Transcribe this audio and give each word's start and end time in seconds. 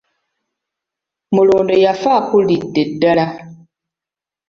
Mulondo 1.33 1.73
yafa 1.83 2.09
akulidde 2.19 2.81
ddala. 2.89 3.25